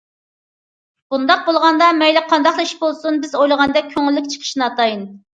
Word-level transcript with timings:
بۇنداق 1.15 1.41
بولغاندا 1.49 1.89
مەيلى 1.99 2.23
قانداقلا 2.31 2.65
ئىش 2.67 2.71
بولسۇن 2.79 3.19
بىز 3.25 3.35
ئويلىغاندەك 3.41 3.91
كۆڭۈللۈك 3.91 4.31
چىقىشى 4.33 4.63
ناتايىن. 4.63 5.05